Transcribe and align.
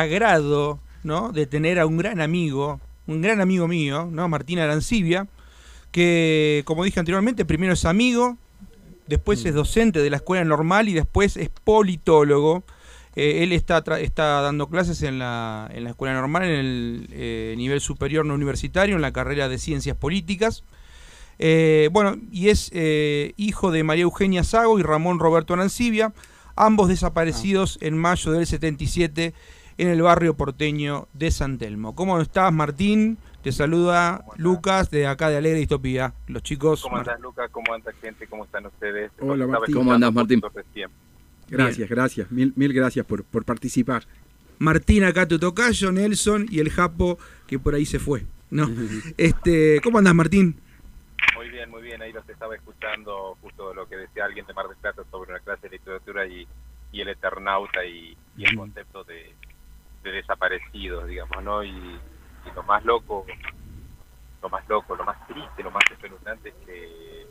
agrado, 0.00 0.80
¿no? 1.02 1.32
De 1.32 1.46
tener 1.46 1.78
a 1.78 1.86
un 1.86 1.96
gran 1.96 2.20
amigo, 2.20 2.80
un 3.06 3.22
gran 3.22 3.40
amigo 3.40 3.68
mío, 3.68 4.08
¿no? 4.10 4.28
Martín 4.28 4.58
Arancibia, 4.58 5.28
que, 5.92 6.62
como 6.64 6.84
dije 6.84 6.98
anteriormente, 6.98 7.44
primero 7.44 7.74
es 7.74 7.84
amigo, 7.84 8.36
después 9.06 9.44
es 9.44 9.54
docente 9.54 10.02
de 10.02 10.10
la 10.10 10.16
escuela 10.16 10.44
normal 10.44 10.88
y 10.88 10.94
después 10.94 11.36
es 11.36 11.48
politólogo. 11.48 12.64
Eh, 13.16 13.44
él 13.44 13.52
está, 13.52 13.84
está 14.00 14.40
dando 14.40 14.68
clases 14.68 15.02
en 15.02 15.20
la, 15.20 15.70
en 15.72 15.84
la 15.84 15.90
escuela 15.90 16.14
normal, 16.14 16.44
en 16.44 16.50
el 16.50 17.08
eh, 17.12 17.54
nivel 17.56 17.80
superior 17.80 18.26
no 18.26 18.34
universitario, 18.34 18.96
en 18.96 19.02
la 19.02 19.12
carrera 19.12 19.48
de 19.48 19.58
ciencias 19.58 19.96
políticas. 19.96 20.64
Eh, 21.38 21.88
bueno, 21.92 22.16
y 22.32 22.48
es 22.48 22.72
hijo 23.36 23.70
de 23.70 23.84
María 23.84 24.02
Eugenia 24.02 24.44
Sago 24.44 24.78
y 24.78 24.82
Ramón 24.82 25.18
Roberto 25.18 25.54
Arancibia, 25.54 26.12
ambos 26.56 26.88
desaparecidos 26.88 27.78
en 27.80 27.98
mayo 27.98 28.32
del 28.32 28.46
77 28.46 29.34
en 29.78 29.88
el 29.88 30.02
barrio 30.02 30.34
porteño 30.34 31.08
de 31.12 31.30
San 31.30 31.58
Telmo. 31.58 31.94
¿Cómo 31.94 32.20
estás, 32.20 32.52
Martín? 32.52 33.18
Te 33.42 33.52
saluda 33.52 34.24
Lucas 34.36 34.90
de 34.90 35.06
acá 35.06 35.28
de 35.28 35.36
Alegre 35.36 35.58
Distopía. 35.58 36.14
Los 36.28 36.42
chicos. 36.42 36.82
¿Cómo 36.82 36.96
andas, 36.96 37.20
Lucas? 37.20 37.50
¿Cómo 37.50 37.74
anda, 37.74 37.92
gente? 38.00 38.26
¿Cómo 38.26 38.44
están 38.44 38.66
ustedes? 38.66 39.12
Hola, 39.20 39.46
Martín. 39.46 39.74
¿Cómo 39.74 39.92
andas, 39.92 40.12
Martín? 40.12 40.40
Gracias, 41.48 41.88
gracias. 41.88 42.30
Mil, 42.30 42.52
mil 42.56 42.72
gracias 42.72 43.04
por, 43.04 43.24
por 43.24 43.44
participar. 43.44 44.04
Martín, 44.58 45.04
acá 45.04 45.28
tu 45.28 45.38
tocayo, 45.38 45.92
Nelson 45.92 46.46
y 46.50 46.60
el 46.60 46.70
Japo 46.70 47.18
que 47.46 47.58
por 47.58 47.74
ahí 47.74 47.84
se 47.84 47.98
fue. 47.98 48.24
¿no? 48.50 48.68
este, 49.18 49.80
¿Cómo 49.82 49.98
andas, 49.98 50.14
Martín? 50.14 50.58
Muy 51.34 51.48
bien, 51.50 51.68
muy 51.70 51.82
bien. 51.82 52.00
Ahí 52.00 52.12
los 52.12 52.26
estaba 52.28 52.54
escuchando 52.54 53.36
justo 53.42 53.74
lo 53.74 53.88
que 53.88 53.96
decía 53.96 54.24
alguien 54.24 54.46
de 54.46 54.54
Mar 54.54 54.68
del 54.68 54.76
Plata 54.76 55.02
sobre 55.10 55.32
una 55.32 55.40
clase 55.40 55.68
de 55.68 55.76
literatura 55.76 56.26
y, 56.26 56.46
y 56.92 57.00
el 57.00 57.08
eternauta 57.08 57.84
y, 57.84 58.16
y 58.36 58.44
el 58.44 58.56
concepto 58.56 59.04
de, 59.04 59.34
de 60.04 60.12
desaparecidos, 60.12 61.06
digamos, 61.08 61.42
¿no? 61.42 61.64
Y, 61.64 62.00
lo 62.54 62.62
más 62.62 62.84
loco, 62.84 63.26
lo 64.42 64.48
más 64.48 64.68
loco, 64.68 64.94
lo 64.94 65.02
más 65.02 65.26
triste, 65.26 65.62
lo 65.62 65.70
más 65.70 65.82
espeluznante 65.90 66.50
es 66.50 66.54
que 66.66 67.26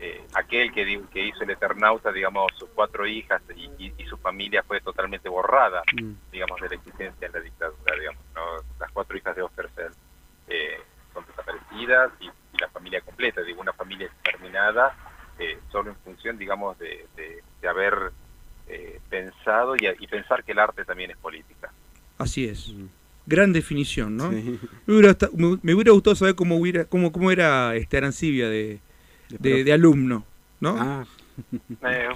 eh, 0.00 0.26
aquel 0.34 0.72
que, 0.72 1.04
que 1.12 1.26
hizo 1.26 1.44
el 1.44 1.50
Eternauta, 1.50 2.10
digamos, 2.10 2.50
sus 2.56 2.68
cuatro 2.70 3.06
hijas 3.06 3.42
y, 3.54 3.92
su 4.08 4.16
familia 4.16 4.62
fue 4.62 4.80
totalmente 4.80 5.28
borrada, 5.28 5.82
mm. 5.92 6.12
digamos, 6.32 6.58
de 6.62 6.70
la 6.70 6.74
existencia 6.76 7.26
en 7.26 7.32
la 7.32 7.40
dictadura, 7.40 7.94
digamos, 7.94 8.22
¿no? 8.34 8.42
Las 8.80 8.90
cuatro 8.90 9.18
hijas 9.18 9.36
de 9.36 9.42
Ostercel 9.42 9.92
eh, 10.48 10.80
son 11.12 11.26
desaparecidas 11.26 12.10
y, 12.20 12.30
la 12.58 12.68
familia 12.70 13.00
completa, 13.02 13.42
digo, 13.42 13.60
una 13.60 13.72
familia 13.72 14.06
exterminada 14.06 14.96
eh, 15.38 15.60
solo 15.70 15.90
en 15.90 15.96
función, 15.98 16.36
digamos, 16.36 16.76
de, 16.78 17.06
de, 17.14 17.68
haber 17.68 18.12
eh, 18.66 19.00
pensado 19.08 19.76
y, 19.76 19.86
y 20.00 20.06
pensar 20.08 20.42
que 20.42 20.52
el 20.52 20.58
arte 20.58 20.84
también 20.84 21.12
es 21.12 21.16
política. 21.18 21.70
Así 22.18 22.46
es. 22.46 22.68
Mm. 22.68 22.86
Gran 23.26 23.52
definición, 23.52 24.16
¿no? 24.16 24.30
Me, 24.30 25.74
hubiera, 25.74 25.92
gustado 25.92 26.16
saber 26.16 26.34
cómo, 26.34 26.56
hubiera, 26.56 26.86
cómo, 26.86 27.12
cómo 27.12 27.30
era 27.30 27.76
este 27.76 27.98
Arancibia 27.98 28.48
de, 28.48 28.80
de, 29.28 29.72
alumno, 29.72 30.24
¿no? 30.60 30.76
Ah. 30.78 31.04
Eh, 31.82 32.08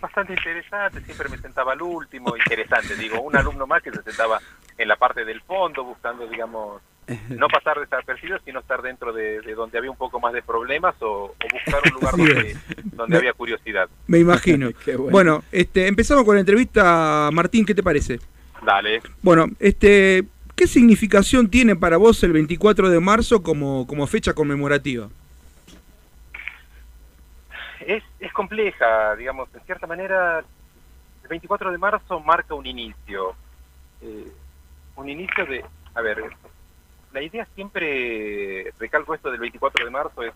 bastante 0.00 0.34
interesante, 0.34 1.00
siempre 1.00 1.28
me 1.28 1.38
sentaba 1.38 1.72
al 1.72 1.82
último, 1.82 2.36
interesante, 2.36 2.94
digo, 2.94 3.20
un 3.20 3.34
alumno 3.36 3.66
más 3.66 3.82
que 3.82 3.90
se 3.90 4.02
sentaba 4.02 4.38
en 4.76 4.86
la 4.86 4.96
parte 4.96 5.24
del 5.24 5.40
fondo 5.40 5.82
buscando, 5.82 6.26
digamos, 6.28 6.80
no 7.30 7.48
pasar 7.48 7.80
desapercibido, 7.80 8.38
sino 8.44 8.60
estar 8.60 8.82
dentro 8.82 9.12
de, 9.12 9.40
donde 9.54 9.78
había 9.78 9.90
un 9.90 9.96
poco 9.96 10.20
más 10.20 10.32
de 10.32 10.42
problemas 10.42 10.94
o, 11.00 11.34
buscar 11.52 11.80
un 11.86 11.92
lugar 11.92 12.16
donde, 12.16 12.56
donde 12.84 13.16
había 13.16 13.32
curiosidad. 13.32 13.88
Me 14.06 14.18
imagino. 14.18 14.70
bueno. 14.86 15.10
bueno, 15.10 15.44
este, 15.50 15.88
empezamos 15.88 16.24
con 16.24 16.36
la 16.36 16.40
entrevista, 16.40 17.30
Martín, 17.32 17.64
¿qué 17.64 17.74
te 17.74 17.82
parece? 17.82 18.20
Dale. 18.62 19.02
Bueno, 19.22 19.46
este, 19.58 20.24
¿qué 20.54 20.66
significación 20.66 21.48
tiene 21.48 21.76
para 21.76 21.96
vos 21.96 22.22
el 22.22 22.32
24 22.32 22.90
de 22.90 23.00
marzo 23.00 23.42
como, 23.42 23.86
como 23.86 24.06
fecha 24.06 24.34
conmemorativa? 24.34 25.08
Es, 27.80 28.02
es 28.18 28.32
compleja, 28.32 29.16
digamos, 29.16 29.48
en 29.54 29.60
cierta 29.62 29.86
manera, 29.86 30.44
el 31.22 31.28
24 31.28 31.72
de 31.72 31.78
marzo 31.78 32.20
marca 32.20 32.54
un 32.54 32.66
inicio. 32.66 33.34
Eh, 34.02 34.30
un 34.96 35.08
inicio 35.08 35.46
de, 35.46 35.64
a 35.94 36.00
ver, 36.02 36.22
la 37.12 37.22
idea 37.22 37.46
siempre, 37.54 38.72
recalco 38.78 39.14
esto 39.14 39.30
del 39.30 39.40
24 39.40 39.84
de 39.84 39.90
marzo, 39.90 40.22
es 40.22 40.32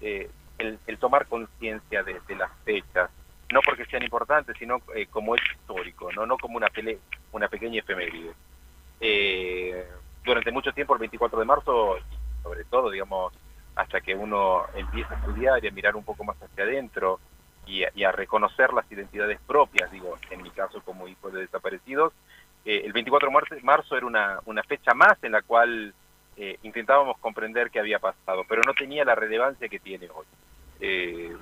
eh, 0.00 0.30
el, 0.58 0.98
tomar 0.98 1.26
conciencia 1.26 2.02
de, 2.02 2.20
las 2.36 2.50
fechas, 2.64 3.10
no 3.52 3.60
porque 3.62 3.84
sean 3.86 4.02
importantes, 4.02 4.56
sino 4.58 4.80
eh, 4.94 5.06
como 5.06 5.34
es 5.34 5.42
histórico, 5.52 6.10
no 6.12 6.26
no 6.26 6.38
como 6.38 6.56
una, 6.56 6.68
pele 6.68 6.98
una 7.36 7.48
pequeña 7.48 7.80
efeméride. 7.80 8.32
Eh, 9.00 9.86
durante 10.24 10.50
mucho 10.50 10.72
tiempo, 10.72 10.94
el 10.94 11.00
24 11.00 11.38
de 11.38 11.44
marzo, 11.44 11.96
sobre 12.42 12.64
todo, 12.64 12.90
digamos, 12.90 13.32
hasta 13.76 14.00
que 14.00 14.14
uno 14.14 14.64
empieza 14.74 15.14
a 15.14 15.18
estudiar 15.18 15.62
y 15.62 15.68
a 15.68 15.72
mirar 15.72 15.96
un 15.96 16.04
poco 16.04 16.24
más 16.24 16.36
hacia 16.42 16.64
adentro 16.64 17.20
y 17.66 18.04
a, 18.04 18.12
reconocer 18.12 18.72
las 18.72 18.90
identidades 18.90 19.40
propias, 19.46 19.90
digo, 19.90 20.16
en 20.30 20.42
mi 20.42 20.50
caso 20.50 20.80
como 20.82 21.08
hijo 21.08 21.30
de 21.30 21.40
desaparecidos, 21.40 22.12
eh, 22.64 22.82
el 22.84 22.92
24 22.92 23.28
de 23.50 23.62
marzo 23.62 23.96
era 23.96 24.06
una, 24.06 24.38
una 24.46 24.62
fecha 24.62 24.94
más 24.94 25.22
en 25.22 25.32
la 25.32 25.42
cual 25.42 25.92
eh, 26.36 26.58
intentábamos 26.62 27.18
comprender 27.18 27.70
qué 27.70 27.80
había 27.80 27.98
pasado, 27.98 28.44
pero 28.48 28.62
no 28.64 28.72
tenía 28.72 29.04
la 29.04 29.16
relevancia 29.16 29.68
que 29.68 29.80
tiene 29.80 30.08
hoy. 30.10 30.26
Eh, 30.80 31.36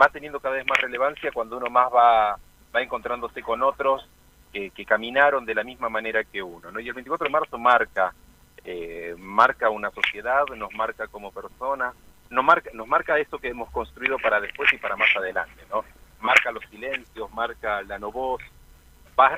va 0.00 0.08
teniendo 0.08 0.40
cada 0.40 0.56
vez 0.56 0.66
más 0.66 0.80
relevancia 0.80 1.30
cuando 1.32 1.58
uno 1.58 1.68
más 1.68 1.92
va, 1.92 2.38
va 2.74 2.82
encontrándose 2.82 3.42
con 3.42 3.62
otros 3.62 4.08
que, 4.74 4.84
caminaron 4.84 5.44
de 5.44 5.54
la 5.54 5.64
misma 5.64 5.88
manera 5.88 6.24
que 6.24 6.42
uno. 6.42 6.70
¿no? 6.70 6.80
Y 6.80 6.88
el 6.88 6.94
24 6.94 7.26
de 7.26 7.32
marzo 7.32 7.58
marca, 7.58 8.12
eh, 8.64 9.14
marca 9.18 9.70
una 9.70 9.90
sociedad, 9.90 10.44
nos 10.56 10.72
marca 10.74 11.06
como 11.08 11.30
personas, 11.30 11.94
nos 12.30 12.44
marca, 12.44 12.70
nos 12.72 12.86
marca 12.86 13.18
esto 13.18 13.38
que 13.38 13.48
hemos 13.48 13.70
construido 13.70 14.18
para 14.18 14.40
después 14.40 14.72
y 14.72 14.78
para 14.78 14.96
más 14.96 15.14
adelante. 15.16 15.62
¿no? 15.70 15.84
Marca 16.20 16.50
los 16.52 16.64
silencios, 16.70 17.32
marca 17.32 17.82
la 17.82 17.98
no 17.98 18.10
voz, 18.10 18.42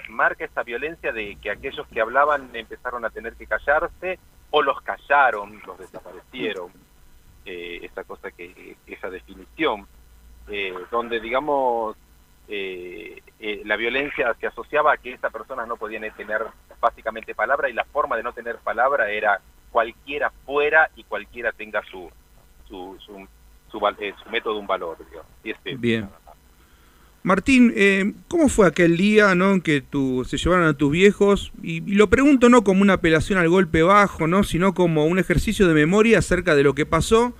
marca 0.09 0.45
esta 0.45 0.63
violencia 0.63 1.13
de 1.13 1.37
que 1.37 1.51
aquellos 1.51 1.87
que 1.89 2.01
hablaban 2.01 2.51
empezaron 2.55 3.05
a 3.05 3.11
tener 3.11 3.35
que 3.35 3.47
callarse 3.47 4.19
o 4.51 4.63
los 4.63 4.81
callaron, 4.83 5.61
los 5.67 5.79
desaparecieron. 5.79 6.71
Eh, 7.45 7.81
esa 7.83 8.05
cosa 8.05 8.31
que, 8.31 8.77
esa 8.87 9.09
definición, 9.09 9.87
eh, 10.49 10.75
donde 10.91 11.19
digamos 11.21 11.97
eh, 12.49 13.23
eh, 13.41 13.63
la 13.65 13.77
violencia 13.77 14.35
se 14.41 14.47
asociaba 14.47 14.93
a 14.93 14.97
que 14.97 15.13
esas 15.13 15.31
personas 15.31 15.69
no 15.69 15.77
podían 15.77 16.03
tener 16.17 16.43
básicamente 16.81 17.35
palabra 17.35 17.69
y 17.69 17.75
la 17.75 17.85
forma 17.85 18.17
de 18.17 18.23
no 18.23 18.33
tener 18.33 18.57
palabra 18.57 19.11
era 19.11 19.41
cualquiera 19.71 20.33
fuera 20.47 20.91
y 20.97 21.05
cualquiera 21.05 21.53
tenga 21.53 21.83
su 21.91 22.11
su, 22.67 22.97
su, 23.05 23.27
su, 23.71 23.87
eh, 24.01 24.15
método 24.31 24.59
un 24.59 24.67
valor. 24.67 24.97
Y 25.45 25.51
este, 25.51 25.77
Bien. 25.77 26.09
Martín, 27.23 27.73
eh, 27.77 28.13
¿cómo 28.29 28.49
fue 28.49 28.67
aquel 28.67 28.97
día 28.97 29.35
¿no, 29.35 29.53
en 29.53 29.61
que 29.61 29.81
tu, 29.81 30.25
se 30.25 30.39
llevaron 30.39 30.67
a 30.67 30.75
tus 30.75 30.91
viejos? 30.91 31.53
Y, 31.63 31.77
y, 31.91 31.95
lo 31.97 32.09
pregunto 32.09 32.49
no 32.49 32.65
como 32.65 32.81
una 32.81 32.95
apelación 32.95 33.39
al 33.39 33.49
golpe 33.49 33.83
bajo, 33.83 34.27
¿no? 34.27 34.45
sino 34.45 34.73
como 34.73 35.05
un 35.05 35.19
ejercicio 35.19 35.67
de 35.67 35.75
memoria 35.75 36.19
acerca 36.19 36.55
de 36.55 36.63
lo 36.63 36.75
que 36.75 36.87
pasó 36.87 37.35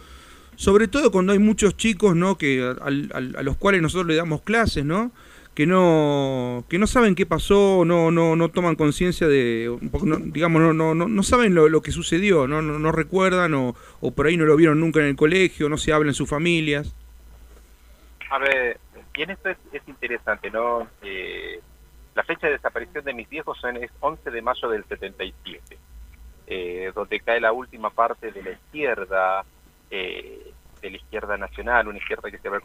sobre 0.59 0.89
todo 0.89 1.13
cuando 1.13 1.33
hay 1.33 1.39
muchos 1.39 1.77
chicos 1.77 2.17
¿no? 2.17 2.37
que 2.37 2.75
a, 2.81 2.91
los 2.91 3.57
cuales 3.57 3.81
nosotros 3.81 4.09
le 4.09 4.17
damos 4.17 4.43
clases, 4.43 4.85
¿no? 4.85 5.13
que 5.55 5.67
no 5.67 6.65
que 6.69 6.81
no 6.81 6.89
saben 6.89 7.15
qué 7.15 7.27
pasó, 7.27 7.85
no 7.85 8.11
no 8.11 8.35
no 8.35 8.49
toman 8.49 8.75
conciencia 8.75 9.29
de 9.29 9.73
digamos 10.27 10.61
no 10.61 10.73
no 10.73 10.95
no 10.95 11.23
saben 11.23 11.55
lo, 11.55 11.81
que 11.81 11.93
sucedió, 11.93 12.49
no, 12.49 12.61
no, 12.61 12.93
recuerdan 12.93 13.55
o, 13.55 13.75
por 14.17 14.27
ahí 14.27 14.37
no 14.37 14.47
lo 14.47 14.57
vieron 14.57 14.81
nunca 14.81 14.99
en 14.99 15.07
el 15.07 15.17
colegio, 15.17 15.69
no 15.69 15.79
se 15.79 15.93
habla 15.93 16.11
en 16.11 16.15
sus 16.15 16.29
familias. 16.29 16.93
A 18.29 18.39
ver, 18.39 18.79
y 19.15 19.23
en 19.23 19.31
esto 19.31 19.51
es, 19.51 19.59
interesante, 19.87 20.51
¿no? 20.51 20.89
Eh, 21.03 21.61
la 22.17 22.25
fecha 22.25 22.49
de 22.49 22.55
desaparición 22.55 23.05
de 23.05 23.15
mis 23.15 23.29
viejos 23.29 23.59
es 23.81 23.91
11 24.01 24.31
de 24.31 24.43
mayo 24.43 24.69
del 24.69 24.85
77, 24.85 25.79
eh, 26.49 26.93
donde 26.95 27.21
cae 27.21 27.41
la 27.41 27.53
última 27.53 27.91
parte 27.91 28.33
de 28.33 28.43
la 28.43 28.51
izquierda 28.51 29.45
eh, 29.91 30.53
de 30.81 30.91
la 30.91 30.97
izquierda 30.97 31.37
nacional, 31.37 31.89
una 31.89 31.99
izquierda 31.99 32.31
que 32.31 32.39
se 32.39 32.49
ha 32.49 32.61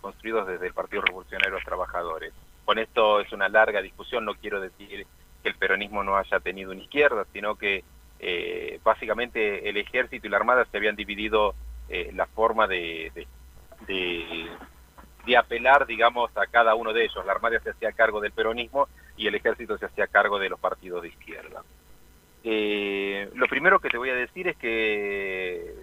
construido 0.00 0.44
desde 0.44 0.66
el 0.66 0.74
Partido 0.74 1.02
Revolucionario 1.02 1.52
de 1.52 1.58
los 1.58 1.64
Trabajadores. 1.64 2.32
Con 2.64 2.78
esto 2.78 3.20
es 3.20 3.32
una 3.32 3.48
larga 3.48 3.80
discusión, 3.80 4.24
no 4.24 4.34
quiero 4.34 4.60
decir 4.60 5.06
que 5.42 5.48
el 5.48 5.54
peronismo 5.56 6.02
no 6.02 6.16
haya 6.16 6.40
tenido 6.40 6.72
una 6.72 6.82
izquierda, 6.82 7.26
sino 7.32 7.56
que 7.56 7.84
eh, 8.20 8.78
básicamente 8.84 9.68
el 9.68 9.76
ejército 9.76 10.26
y 10.26 10.30
la 10.30 10.36
armada 10.36 10.64
se 10.70 10.76
habían 10.76 10.94
dividido 10.94 11.54
eh, 11.88 12.12
la 12.14 12.26
forma 12.26 12.68
de, 12.68 13.12
de, 13.86 14.46
de, 15.26 15.36
apelar, 15.36 15.86
digamos, 15.86 16.30
a 16.36 16.46
cada 16.46 16.74
uno 16.76 16.92
de 16.92 17.04
ellos. 17.04 17.26
La 17.26 17.32
armada 17.32 17.58
se 17.60 17.70
hacía 17.70 17.92
cargo 17.92 18.20
del 18.20 18.32
peronismo 18.32 18.88
y 19.16 19.26
el 19.26 19.34
ejército 19.34 19.76
se 19.76 19.86
hacía 19.86 20.06
cargo 20.06 20.38
de 20.38 20.48
los 20.48 20.60
partidos 20.60 21.02
de 21.02 21.08
izquierda. 21.08 21.62
Eh, 22.44 23.28
lo 23.34 23.46
primero 23.46 23.80
que 23.80 23.88
te 23.88 23.98
voy 23.98 24.10
a 24.10 24.14
decir 24.14 24.48
es 24.48 24.56
que 24.56 25.81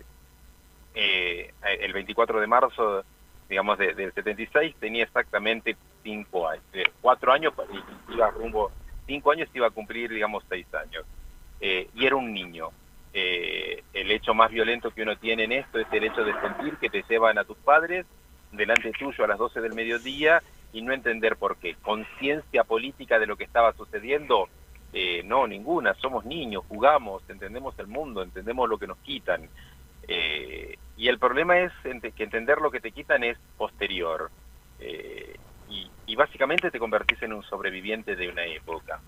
eh, 0.94 1.52
el 1.80 1.94
24 1.94 2.40
de 2.40 2.48
marzo, 2.48 3.04
digamos, 3.50 3.78
del 3.78 4.14
76, 4.14 4.76
tenía 4.80 5.04
exactamente 5.04 5.76
cinco 6.04 6.48
años, 6.48 6.64
eh, 6.74 6.84
cuatro 7.02 7.32
años, 7.32 7.54
iba 8.10 8.30
rumbo 8.32 8.72
cinco 9.10 9.32
años 9.32 9.50
iba 9.54 9.68
a 9.68 9.72
cumplir, 9.72 10.12
digamos, 10.12 10.44
seis 10.48 10.68
años. 10.74 11.04
Eh, 11.60 11.90
y 11.96 12.06
era 12.06 12.16
un 12.16 12.32
niño. 12.32 12.70
Eh, 13.12 13.84
el 13.94 14.12
hecho 14.12 14.36
más 14.36 14.52
violento 14.52 14.92
que 14.92 15.02
uno 15.02 15.18
tiene 15.18 15.46
en 15.46 15.52
esto 15.52 15.80
es 15.80 15.88
el 15.92 16.04
hecho 16.04 16.24
de 16.24 16.40
sentir 16.40 16.78
que 16.78 16.92
te 16.92 17.04
llevan 17.10 17.40
a 17.40 17.44
tus 17.44 17.58
padres 17.58 18.06
delante 18.52 18.92
tuyo 18.92 19.24
a 19.24 19.28
las 19.28 19.40
12 19.40 19.62
del 19.62 19.74
mediodía 19.74 20.44
y 20.72 20.84
no 20.84 20.94
entender 20.94 21.36
por 21.38 21.58
qué. 21.58 21.76
Conciencia 21.82 22.64
política 22.64 23.18
de 23.18 23.26
lo 23.26 23.36
que 23.36 23.46
estaba 23.46 23.74
sucediendo, 23.74 24.48
eh, 24.94 25.24
no, 25.26 25.48
ninguna. 25.48 25.96
Somos 25.96 26.24
niños, 26.24 26.64
jugamos, 26.70 27.24
entendemos 27.28 27.78
el 27.80 27.88
mundo, 27.88 28.22
entendemos 28.22 28.70
lo 28.70 28.78
que 28.78 28.88
nos 28.88 29.00
quitan. 29.00 29.50
Eh, 30.12 30.76
y 30.98 31.08
el 31.08 31.20
problema 31.20 31.60
es 31.60 31.72
que 31.84 32.24
entender 32.24 32.60
lo 32.60 32.72
que 32.72 32.82
te 32.82 32.92
quitan 32.92 33.24
es 33.24 33.38
posterior. 33.58 34.32
Eh, 34.80 35.36
y, 36.08 36.16
básicamente 36.16 36.72
te 36.72 36.80
convertís 36.80 37.22
en 37.22 37.32
un 37.32 37.44
sobreviviente 37.44 38.16
de 38.16 38.28
una 38.28 38.44
época. 38.44 39.00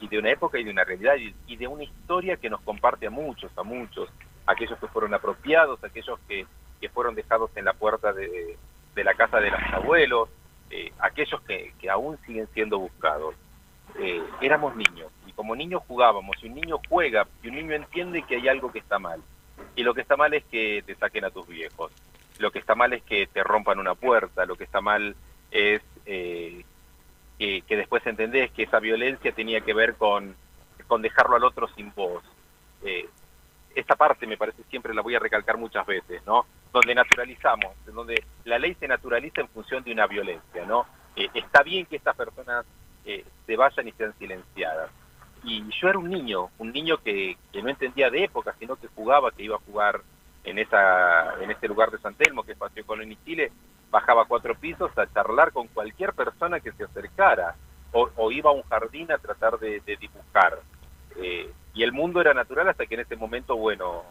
y 0.00 0.08
de 0.08 0.18
una 0.18 0.30
época 0.30 0.58
y 0.58 0.64
de 0.64 0.70
una 0.70 0.84
realidad 0.84 1.14
y, 1.46 1.56
de 1.56 1.66
una 1.66 1.84
historia 1.84 2.36
que 2.36 2.50
nos 2.50 2.60
comparte 2.62 3.06
a 3.06 3.10
muchos, 3.10 3.50
a 3.56 3.62
muchos. 3.62 4.10
Aquellos 4.44 4.78
que 4.78 4.88
fueron 4.88 5.14
apropiados, 5.14 5.82
aquellos 5.84 6.18
que, 6.28 6.46
que 6.80 6.88
fueron 6.88 7.14
dejados 7.14 7.50
en 7.56 7.64
la 7.64 7.72
puerta 7.72 8.12
de, 8.12 8.58
la 8.96 9.14
casa 9.14 9.38
de 9.38 9.50
los 9.50 9.60
abuelos, 9.72 10.28
eh, 10.70 10.92
aquellos 10.98 11.40
que, 11.42 11.72
que, 11.80 11.88
aún 11.88 12.18
siguen 12.26 12.48
siendo 12.52 12.78
buscados. 12.78 13.34
Eh, 13.98 14.22
éramos 14.42 14.74
niños 14.76 15.10
y 15.26 15.32
como 15.32 15.56
niños 15.56 15.82
jugábamos 15.86 16.36
y 16.42 16.48
un 16.48 16.56
niño 16.56 16.78
juega 16.88 17.26
y 17.42 17.48
un 17.48 17.54
niño 17.54 17.72
entiende 17.72 18.22
que 18.22 18.36
hay 18.36 18.48
algo 18.48 18.70
que 18.70 18.80
está 18.80 18.98
mal 18.98 19.22
y 19.76 19.82
lo 19.82 19.94
que 19.94 20.02
está 20.02 20.16
mal 20.16 20.34
es 20.34 20.44
que 20.44 20.82
te 20.86 20.94
saquen 20.94 21.24
a 21.24 21.30
tus 21.30 21.46
viejos 21.46 21.92
lo 22.38 22.50
que 22.50 22.58
está 22.58 22.74
mal 22.74 22.92
es 22.92 23.02
que 23.02 23.26
te 23.26 23.42
rompan 23.42 23.78
una 23.78 23.94
puerta 23.94 24.46
lo 24.46 24.56
que 24.56 24.64
está 24.64 24.80
mal 24.80 25.14
es 25.50 25.82
eh, 26.06 26.64
que, 27.38 27.62
que, 27.62 27.76
después 27.76 28.06
entendés 28.06 28.50
que 28.52 28.64
esa 28.64 28.80
violencia 28.80 29.32
tenía 29.32 29.60
que 29.60 29.74
ver 29.74 29.94
con, 29.94 30.34
con 30.86 31.02
dejarlo 31.02 31.36
al 31.36 31.44
otro 31.44 31.68
sin 31.68 31.92
voz 31.94 32.22
esta 33.74 33.96
parte 33.96 34.26
me 34.26 34.36
parece 34.36 34.62
siempre 34.70 34.94
la 34.94 35.02
voy 35.02 35.14
a 35.14 35.18
recalcar 35.18 35.56
muchas 35.56 35.86
veces 35.86 36.24
no 36.26 36.46
donde 36.72 36.94
naturalizamos, 36.94 37.74
donde 37.86 38.22
la 38.44 38.58
ley 38.58 38.74
se 38.78 38.88
naturaliza 38.88 39.40
en 39.40 39.48
función 39.48 39.82
de 39.84 39.92
una 39.92 40.06
violencia, 40.06 40.64
¿no? 40.66 40.86
Eh, 41.16 41.28
está 41.34 41.62
bien 41.62 41.86
que 41.86 41.96
estas 41.96 42.16
personas 42.16 42.64
eh, 43.04 43.24
se 43.46 43.56
vayan 43.56 43.88
y 43.88 43.92
sean 43.92 44.14
silenciadas. 44.18 44.90
Y 45.44 45.64
yo 45.80 45.88
era 45.88 45.98
un 45.98 46.10
niño, 46.10 46.50
un 46.58 46.72
niño 46.72 46.98
que, 46.98 47.36
que, 47.52 47.62
no 47.62 47.70
entendía 47.70 48.10
de 48.10 48.24
época, 48.24 48.54
sino 48.58 48.76
que 48.76 48.88
jugaba, 48.88 49.30
que 49.30 49.44
iba 49.44 49.56
a 49.56 49.60
jugar 49.60 50.00
en 50.44 50.58
esa 50.58 51.42
en 51.42 51.50
este 51.50 51.68
lugar 51.68 51.90
de 51.90 51.98
San 51.98 52.14
Telmo, 52.14 52.42
que 52.42 52.52
es 52.52 52.58
Paseo 52.58 52.84
Colón 52.84 53.12
y 53.12 53.16
Chile, 53.24 53.52
bajaba 53.90 54.26
cuatro 54.26 54.54
pisos 54.54 54.96
a 54.98 55.06
charlar 55.12 55.52
con 55.52 55.68
cualquier 55.68 56.12
persona 56.12 56.60
que 56.60 56.72
se 56.72 56.84
acercara, 56.84 57.54
o, 57.92 58.30
iba 58.30 58.50
a 58.50 58.52
un 58.52 58.62
jardín 58.62 59.10
a 59.10 59.18
tratar 59.18 59.58
de, 59.58 59.80
dibujar. 59.80 60.58
Eh, 61.16 61.50
y 61.74 61.82
el 61.82 61.92
mundo 61.92 62.20
era 62.20 62.34
natural 62.34 62.68
hasta 62.68 62.86
que 62.86 62.94
en 62.94 63.00
ese 63.00 63.16
momento, 63.16 63.56
bueno, 63.56 64.04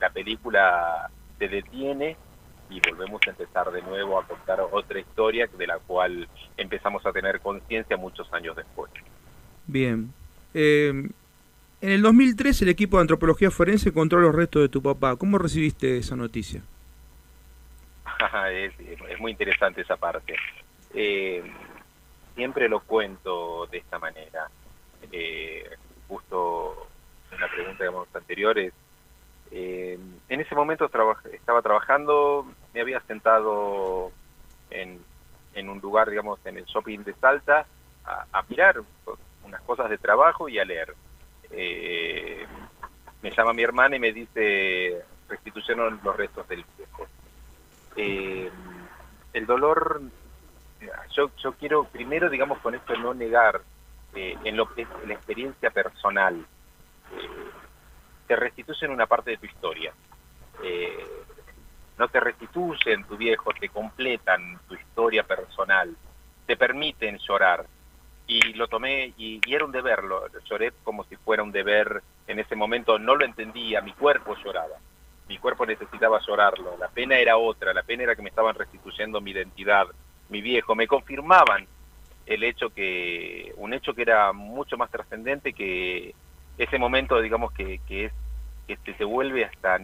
la 0.00 0.10
película 0.10 1.10
se 1.38 1.48
detiene 1.48 2.16
y 2.70 2.80
volvemos 2.80 3.20
a 3.26 3.30
empezar 3.30 3.70
de 3.70 3.82
nuevo 3.82 4.18
a 4.18 4.26
contar 4.26 4.60
otra 4.60 4.98
historia 4.98 5.48
de 5.58 5.66
la 5.66 5.78
cual 5.78 6.28
empezamos 6.56 7.04
a 7.06 7.12
tener 7.12 7.40
conciencia 7.40 7.96
muchos 7.96 8.32
años 8.32 8.56
después. 8.56 8.90
Bien. 9.66 10.12
Eh, 10.54 10.90
en 11.80 11.90
el 11.90 12.02
2003 12.02 12.62
el 12.62 12.68
equipo 12.68 12.96
de 12.96 13.02
antropología 13.02 13.50
forense 13.50 13.90
encontró 13.90 14.20
los 14.20 14.34
restos 14.34 14.62
de 14.62 14.68
tu 14.68 14.82
papá. 14.82 15.16
¿Cómo 15.16 15.38
recibiste 15.38 15.98
esa 15.98 16.16
noticia? 16.16 16.62
es, 18.50 18.72
muy 19.20 19.32
interesante 19.32 19.82
esa 19.82 19.96
parte. 19.96 20.36
Eh, 20.94 21.42
siempre 22.34 22.68
lo 22.68 22.80
cuento 22.80 23.66
de 23.66 23.78
esta 23.78 23.98
manera. 23.98 24.48
Eh, 25.12 25.68
justo 26.08 26.88
en 27.32 27.40
la 27.40 27.50
pregunta 27.50 27.84
digamos, 27.84 28.08
anteriores 28.14 28.72
eh, 29.56 29.98
en 30.28 30.40
ese 30.40 30.54
momento 30.56 30.86
estaba 30.86 31.62
trabajando, 31.62 32.44
me 32.72 32.80
había 32.80 33.00
sentado 33.02 34.10
en, 34.70 34.98
un 35.68 35.78
lugar, 35.78 36.10
digamos, 36.10 36.44
en 36.44 36.58
el 36.58 36.64
shopping 36.64 37.00
de 37.00 37.14
Salta, 37.14 37.64
a, 38.04 38.44
mirar 38.48 38.82
unas 39.54 39.62
cosas 39.62 39.90
de 39.90 39.98
trabajo 39.98 40.48
y 40.48 40.58
a 40.58 40.64
leer. 40.64 40.94
Eh, 41.50 42.46
me 43.22 43.30
llama 43.30 43.52
mi 43.52 43.62
hermana 43.62 43.96
y 43.96 44.00
me 44.00 44.12
dice, 44.12 45.02
restituyeron 45.28 46.00
los 46.02 46.16
restos 46.16 46.46
del 46.48 46.64
viejo. 46.76 47.06
Eh, 47.96 48.50
el 49.32 49.46
dolor, 49.46 50.02
yo, 51.14 51.30
yo 51.42 51.52
quiero 51.52 51.84
primero, 51.84 52.28
digamos, 52.28 52.58
con 52.58 52.74
esto 52.74 52.94
no 52.96 53.14
negar 53.14 53.60
en 54.14 54.56
lo 54.56 54.72
que 54.72 54.82
es 54.82 54.88
la 55.06 55.14
experiencia 55.14 55.70
personal 55.70 56.46
te 58.26 58.36
restituyen 58.36 58.90
una 58.90 59.06
parte 59.06 59.32
de 59.32 59.36
tu 59.36 59.46
historia. 59.46 59.92
Eh, 60.62 61.06
no 61.98 62.08
te 62.08 62.20
restituyen 62.20 63.04
tu 63.04 63.16
viejo, 63.16 63.52
te 63.58 63.68
completan 63.68 64.58
tu 64.68 64.74
historia 64.74 65.22
personal, 65.22 65.94
te 66.46 66.56
permiten 66.56 67.18
llorar. 67.18 67.66
Y 68.26 68.54
lo 68.54 68.68
tomé 68.68 69.12
y, 69.18 69.40
era 69.46 69.64
un 69.64 69.72
deber, 69.72 70.02
lo, 70.04 70.26
lloré 70.44 70.72
como 70.82 71.04
si 71.04 71.16
fuera 71.16 71.42
un 71.42 71.52
deber. 71.52 72.02
En 72.26 72.38
ese 72.38 72.56
momento 72.56 72.98
no 72.98 73.16
lo 73.16 73.24
entendía, 73.24 73.80
mi 73.80 73.92
cuerpo 73.92 74.34
lloraba. 74.42 74.76
Mi 75.28 75.38
cuerpo 75.38 75.66
necesitaba 75.66 76.20
llorarlo. 76.20 76.76
La 76.78 76.88
pena 76.88 77.18
era 77.18 77.36
otra, 77.36 77.72
la 77.72 77.82
pena 77.82 78.04
era 78.04 78.14
que 78.14 78.22
me 78.22 78.30
estaban 78.30 78.54
restituyendo 78.54 79.20
mi 79.20 79.32
identidad, 79.32 79.86
mi 80.28 80.40
viejo. 80.40 80.74
Me 80.74 80.86
confirmaban 80.86 81.66
el 82.26 82.42
hecho 82.44 82.70
que, 82.70 83.52
un 83.56 83.74
hecho 83.74 83.94
que 83.94 84.02
era 84.02 84.32
mucho 84.32 84.76
más 84.76 84.90
trascendente 84.90 85.52
que 85.52 86.14
ese 86.56 86.78
momento, 86.78 87.20
digamos, 87.20 87.52
que, 87.52 87.80
que 87.86 88.10
es 88.68 88.78
que 88.80 88.94
se 88.94 89.04
vuelve 89.04 89.44
hasta, 89.44 89.78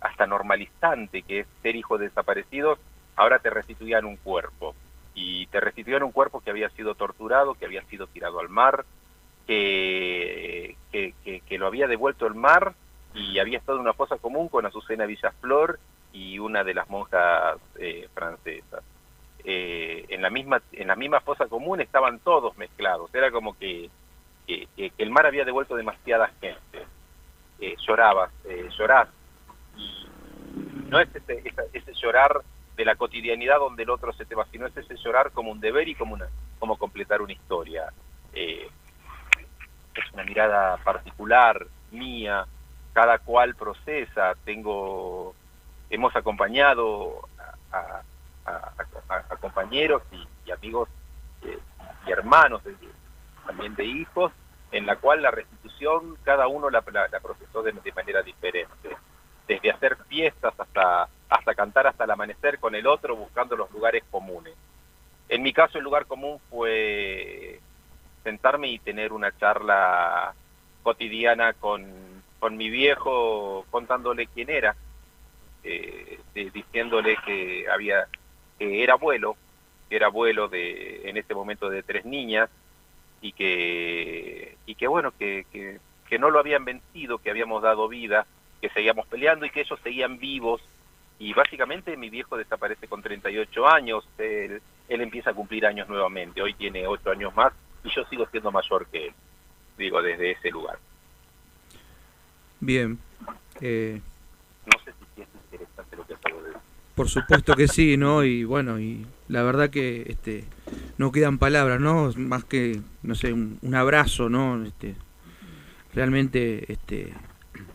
hasta 0.00 0.26
normalizante, 0.26 1.22
que 1.22 1.40
es 1.40 1.46
ser 1.62 1.76
hijo 1.76 1.98
de 1.98 2.06
desaparecidos, 2.06 2.78
ahora 3.16 3.38
te 3.38 3.50
restituían 3.50 4.04
un 4.04 4.16
cuerpo. 4.16 4.74
Y 5.14 5.46
te 5.46 5.60
restituían 5.60 6.02
un 6.02 6.12
cuerpo 6.12 6.40
que 6.40 6.50
había 6.50 6.70
sido 6.70 6.94
torturado, 6.94 7.54
que 7.54 7.66
había 7.66 7.82
sido 7.84 8.06
tirado 8.06 8.40
al 8.40 8.48
mar, 8.48 8.84
que, 9.46 10.76
que, 10.90 11.58
lo 11.58 11.66
había 11.66 11.86
devuelto 11.86 12.26
el 12.26 12.34
mar 12.34 12.74
y 13.14 13.38
había 13.38 13.58
estado 13.58 13.78
en 13.78 13.82
una 13.82 13.92
fosa 13.92 14.16
común 14.16 14.48
con 14.48 14.64
Azucena 14.64 15.04
Villaflor 15.04 15.78
y 16.12 16.38
una 16.38 16.64
de 16.64 16.74
las 16.74 16.88
monjas 16.88 17.58
eh, 17.78 18.08
francesas. 18.14 18.82
Eh, 19.44 20.06
en 20.08 20.22
la 20.22 20.30
misma 20.30 20.62
en 20.72 20.86
la 20.86 20.96
misma 20.96 21.20
fosa 21.20 21.48
común 21.48 21.80
estaban 21.80 22.20
todos 22.20 22.56
mezclados 22.58 23.12
era 23.12 23.32
como 23.32 23.58
que, 23.58 23.90
que, 24.46 24.68
el 24.98 25.10
mar 25.10 25.26
había 25.26 25.44
devuelto 25.44 25.74
demasiada 25.74 26.30
gente 26.40 26.86
eh, 27.62 27.76
llorabas, 27.86 28.32
eh, 28.44 28.68
llorás. 28.76 29.08
Y 29.76 30.06
no 30.88 30.98
es 30.98 31.08
ese, 31.14 31.42
ese, 31.72 31.92
llorar 31.94 32.42
de 32.76 32.84
la 32.84 32.96
cotidianidad 32.96 33.58
donde 33.58 33.82
el 33.82 33.90
otro 33.90 34.12
se 34.12 34.24
te 34.24 34.34
va, 34.34 34.46
sino 34.50 34.66
es 34.66 34.76
ese 34.76 34.96
llorar 34.96 35.30
como 35.32 35.50
un 35.50 35.60
deber 35.60 35.88
y 35.88 35.94
como, 35.94 36.14
una, 36.14 36.28
como 36.58 36.76
completar 36.76 37.20
una 37.20 37.32
historia. 37.32 37.92
Eh, 38.32 38.68
es 39.94 40.12
una 40.12 40.24
mirada 40.24 40.78
particular, 40.78 41.66
mía, 41.90 42.46
cada 42.92 43.18
cual 43.18 43.54
procesa. 43.54 44.34
Tengo, 44.44 45.34
hemos 45.90 46.14
acompañado 46.16 47.28
a, 47.72 48.02
compañeros 49.40 50.02
y, 50.12 50.50
amigos 50.50 50.88
eh, 51.42 51.58
y 52.06 52.10
hermanos 52.10 52.62
también 53.46 53.74
de 53.74 53.84
hijos 53.84 54.32
en 54.72 54.86
la 54.86 54.96
cual 54.96 55.22
la 55.22 55.30
restitución 55.30 56.16
cada 56.24 56.48
uno 56.48 56.70
la, 56.70 56.80
procesó 56.82 57.62
de, 57.62 57.92
manera 57.94 58.22
diferente, 58.22 58.96
desde 59.46 59.70
hacer 59.70 59.96
fiestas 60.08 60.54
hasta, 60.58 61.08
hasta 61.32 61.54
cantar 61.54 61.86
hasta 61.86 62.04
el 62.04 62.10
amanecer 62.10 62.58
con 62.58 62.74
el 62.74 62.86
otro 62.86 63.16
buscando 63.16 63.56
los 63.56 63.70
lugares 63.70 64.02
comunes. 64.10 64.54
En 65.28 65.42
mi 65.42 65.52
caso 65.52 65.78
el 65.78 65.84
lugar 65.84 66.06
común 66.06 66.38
fue 66.50 67.60
sentarme 68.22 68.68
y 68.68 68.78
tener 68.78 69.12
una 69.12 69.36
charla 69.38 70.34
cotidiana 70.82 71.52
con, 71.54 71.84
con 72.38 72.56
mi 72.56 72.70
viejo 72.70 73.64
contándole 73.70 74.26
quién 74.26 74.50
era, 74.50 74.76
eh, 75.64 76.18
diciéndole 76.34 77.16
que 77.24 77.66
había 77.70 78.06
que 78.58 78.82
era 78.82 78.94
abuelo, 78.94 79.36
que 79.88 79.96
era 79.96 80.06
abuelo 80.06 80.48
de 80.48 81.08
en 81.08 81.16
ese 81.16 81.34
momento 81.34 81.70
de 81.70 81.82
tres 81.82 82.04
niñas, 82.04 82.50
y 83.22 83.32
que, 83.32 84.56
y 84.66 84.74
que 84.74 84.88
bueno, 84.88 85.12
que, 85.16 85.46
que, 85.50 86.18
no 86.18 86.28
lo 86.28 86.40
habían 86.40 86.66
vencido, 86.66 87.16
que 87.16 87.30
habíamos 87.30 87.62
dado 87.62 87.88
vida, 87.88 88.26
que 88.60 88.68
seguíamos 88.68 89.06
peleando 89.06 89.46
y 89.46 89.50
que 89.50 89.62
ellos 89.62 89.80
seguían 89.82 90.18
vivos. 90.18 90.60
Y 91.22 91.32
básicamente 91.34 91.96
mi 91.96 92.10
viejo 92.10 92.36
desaparece 92.36 92.88
con 92.88 93.00
38 93.00 93.68
años, 93.68 94.04
él, 94.18 94.60
él 94.88 95.00
empieza 95.00 95.30
a 95.30 95.34
cumplir 95.34 95.64
años 95.64 95.88
nuevamente, 95.88 96.42
hoy 96.42 96.52
tiene 96.54 96.84
8 96.84 97.12
años 97.12 97.32
más 97.36 97.52
y 97.84 97.90
yo 97.90 98.04
sigo 98.06 98.26
siendo 98.32 98.50
mayor 98.50 98.88
que 98.88 99.06
él, 99.06 99.14
digo, 99.78 100.02
desde 100.02 100.32
ese 100.32 100.50
lugar. 100.50 100.80
Bien. 102.58 102.98
Eh... 103.60 104.00
No 104.66 104.84
sé 104.84 104.92
si 105.14 105.22
es 105.22 105.28
interesante 105.44 105.96
lo 105.96 106.04
que 106.04 106.14
acabo 106.14 106.42
de 106.42 106.48
decir. 106.48 106.62
Por 106.96 107.08
supuesto 107.08 107.54
que 107.54 107.68
sí, 107.68 107.96
¿no? 107.96 108.24
Y 108.24 108.42
bueno, 108.42 108.80
y 108.80 109.06
la 109.28 109.44
verdad 109.44 109.70
que 109.70 110.02
este 110.08 110.44
no 110.98 111.12
quedan 111.12 111.38
palabras, 111.38 111.78
¿no? 111.78 112.10
Más 112.16 112.42
que, 112.42 112.80
no 113.04 113.14
sé, 113.14 113.32
un, 113.32 113.74
abrazo, 113.76 114.28
¿no? 114.28 114.64
Este, 114.64 114.96
realmente 115.94 116.72
este, 116.72 117.12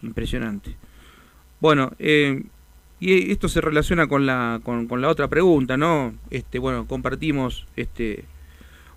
impresionante. 0.01 0.75
Bueno, 1.61 1.93
eh, 1.97 2.43
y 2.99 3.31
esto 3.31 3.47
se 3.47 3.61
relaciona 3.61 4.07
con 4.07 4.25
la, 4.25 4.59
con, 4.63 4.87
con, 4.87 5.01
la 5.01 5.09
otra 5.09 5.27
pregunta, 5.27 5.77
¿no? 5.77 6.15
Este, 6.31 6.57
bueno, 6.57 6.87
compartimos 6.87 7.67
este, 7.75 8.25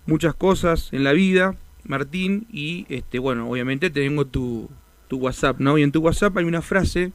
muchas 0.05 0.33
cosas 0.33 0.91
en 0.91 1.03
la 1.03 1.13
vida, 1.13 1.55
Martín, 1.83 2.47
y 2.51 2.85
este, 2.89 3.19
bueno, 3.19 3.49
obviamente 3.49 3.89
tengo 3.89 4.25
tu, 4.25 4.69
tu 5.07 5.17
WhatsApp, 5.17 5.59
¿no? 5.59 5.77
Y 5.77 5.83
en 5.83 5.91
tu 5.91 6.01
WhatsApp 6.01 6.35
hay 6.37 6.45
una 6.45 6.61
frase 6.61 7.11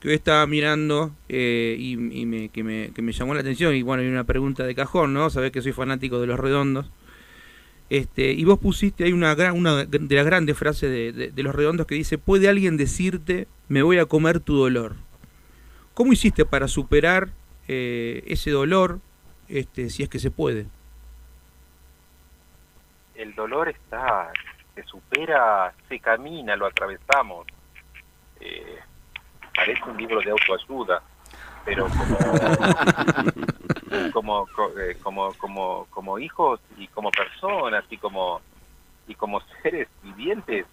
que 0.00 0.08
hoy 0.08 0.14
estaba 0.14 0.46
mirando 0.46 1.12
eh, 1.28 1.76
y, 1.78 1.96
me, 1.96 2.50
que, 2.50 2.62
me, 2.62 2.90
que, 2.94 3.02
me, 3.02 3.12
llamó 3.12 3.34
la 3.34 3.40
atención. 3.40 3.74
Y 3.74 3.82
bueno, 3.82 4.02
hay 4.02 4.08
una 4.08 4.24
pregunta 4.24 4.64
de 4.64 4.74
cajón, 4.74 5.12
¿no? 5.12 5.30
Sabés 5.30 5.50
que 5.50 5.62
soy 5.62 5.72
fanático 5.72 6.20
de 6.20 6.26
los 6.26 6.38
redondos. 6.38 6.90
Este, 7.90 8.32
y 8.32 8.44
vos 8.44 8.58
pusiste 8.58 9.04
ahí 9.04 9.12
una, 9.12 9.34
gran, 9.34 9.56
una 9.56 9.86
de 9.86 10.14
las 10.14 10.26
grandes 10.26 10.58
frases 10.58 10.90
de, 10.90 11.30
de, 11.32 11.42
los 11.42 11.54
redondos 11.54 11.86
que 11.86 11.94
dice, 11.94 12.18
¿puede 12.18 12.48
alguien 12.48 12.76
decirte, 12.76 13.48
me 13.68 13.82
voy 13.82 13.98
a 13.98 14.04
comer 14.04 14.40
tu 14.40 14.56
dolor? 14.56 14.96
¿Cómo 15.98 16.12
hiciste 16.12 16.44
para 16.44 16.68
superar 16.68 17.30
eh, 17.66 18.22
ese 18.28 18.52
dolor, 18.52 19.00
este, 19.48 19.90
si 19.90 20.04
es 20.04 20.08
que 20.08 20.20
se 20.20 20.30
puede? 20.30 20.66
El 23.16 23.34
dolor 23.34 23.68
está, 23.68 24.30
se 24.76 24.84
supera, 24.84 25.74
se 25.88 25.98
camina, 25.98 26.54
lo 26.54 26.66
atravesamos. 26.66 27.48
Eh, 28.38 28.78
parece 29.52 29.82
un 29.90 29.96
libro 29.96 30.20
de 30.20 30.30
autoayuda, 30.30 31.02
pero 31.64 31.88
como 31.88 32.16
eh, 33.90 34.10
como, 35.02 35.34
como, 35.34 35.86
como, 35.90 36.18
hijos 36.20 36.60
y 36.76 36.86
como 36.86 37.10
personas 37.10 37.84
y 37.90 37.96
como 37.96 38.40
y 39.08 39.16
como 39.16 39.40
seres 39.64 39.88
vivientes 40.04 40.64